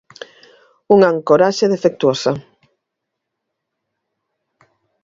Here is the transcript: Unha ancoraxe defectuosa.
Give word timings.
Unha 0.93 1.07
ancoraxe 1.13 1.65
defectuosa. 1.73 2.31